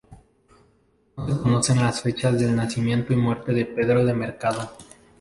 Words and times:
No 1.15 1.23
se 1.31 1.37
conocen 1.39 1.77
las 1.77 2.01
fechas 2.01 2.39
de 2.39 2.51
nacimiento 2.51 3.13
y 3.13 3.17
muerte 3.17 3.53
de 3.53 3.65
Pedro 3.67 4.03
de 4.03 4.15
Mercado. 4.15 4.71